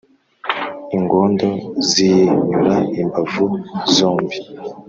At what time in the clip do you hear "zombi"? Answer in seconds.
3.95-4.37